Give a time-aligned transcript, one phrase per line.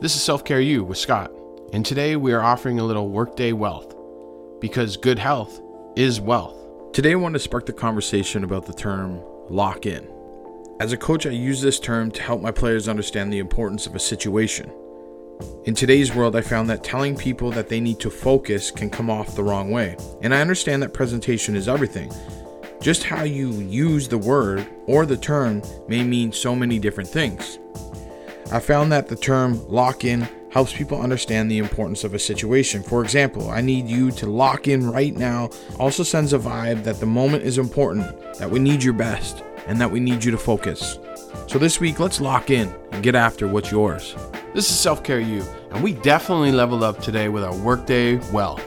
[0.00, 1.30] This is Self Care You with Scott,
[1.72, 3.94] and today we are offering a little workday wealth
[4.60, 5.62] because good health
[5.94, 6.56] is wealth.
[6.92, 10.06] Today, I want to spark the conversation about the term lock in.
[10.80, 13.94] As a coach, I use this term to help my players understand the importance of
[13.94, 14.70] a situation.
[15.64, 19.08] In today's world, I found that telling people that they need to focus can come
[19.08, 22.12] off the wrong way, and I understand that presentation is everything.
[22.82, 27.58] Just how you use the word or the term may mean so many different things.
[28.52, 32.82] I found that the term lock in helps people understand the importance of a situation.
[32.82, 37.00] For example, I need you to lock in right now also sends a vibe that
[37.00, 38.06] the moment is important,
[38.38, 40.98] that we need your best, and that we need you to focus.
[41.48, 44.14] So this week, let's lock in and get after what's yours.
[44.54, 48.62] This is Self Care You, and we definitely leveled up today with our workday wealth.